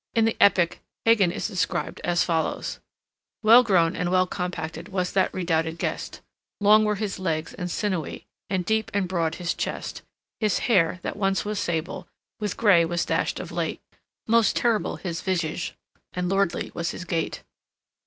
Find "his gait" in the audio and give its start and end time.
16.89-17.43